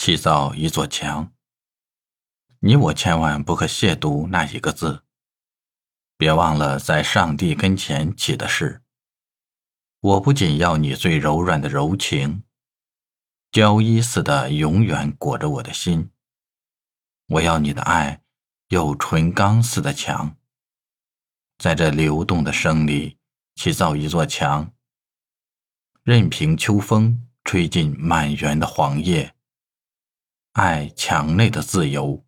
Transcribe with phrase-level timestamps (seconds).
[0.00, 1.30] 砌造一座墙。
[2.60, 5.04] 你我千万不可亵渎那一个字。
[6.16, 8.80] 别忘了，在上帝跟前起的誓。
[10.00, 12.44] 我不仅要你最柔软的柔情，
[13.52, 16.10] 胶衣似的永远裹着我的心。
[17.26, 18.22] 我要你的爱
[18.68, 20.34] 有纯钢似的强，
[21.58, 23.18] 在这流动的生里
[23.54, 24.72] 砌造一座墙，
[26.02, 29.34] 任凭秋风吹进满园的黄叶。
[30.62, 32.22] 爱墙内的自由。